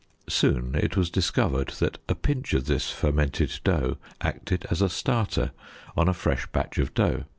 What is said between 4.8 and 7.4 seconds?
a starter on a fresh batch of dough.